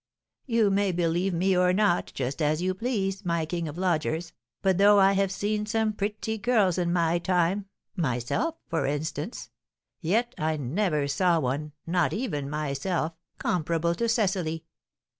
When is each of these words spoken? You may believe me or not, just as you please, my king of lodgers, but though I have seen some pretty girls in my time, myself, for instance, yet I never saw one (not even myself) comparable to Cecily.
You 0.47 0.71
may 0.71 0.91
believe 0.91 1.31
me 1.31 1.55
or 1.55 1.73
not, 1.73 2.11
just 2.15 2.41
as 2.41 2.59
you 2.59 2.73
please, 2.73 3.23
my 3.23 3.45
king 3.45 3.67
of 3.67 3.77
lodgers, 3.77 4.33
but 4.63 4.79
though 4.79 4.99
I 4.99 5.11
have 5.11 5.31
seen 5.31 5.67
some 5.67 5.93
pretty 5.93 6.39
girls 6.39 6.79
in 6.79 6.91
my 6.91 7.19
time, 7.19 7.67
myself, 7.95 8.55
for 8.67 8.87
instance, 8.87 9.51
yet 9.99 10.33
I 10.39 10.57
never 10.57 11.07
saw 11.07 11.39
one 11.39 11.73
(not 11.85 12.13
even 12.13 12.49
myself) 12.49 13.13
comparable 13.37 13.93
to 13.93 14.09
Cecily. 14.09 14.63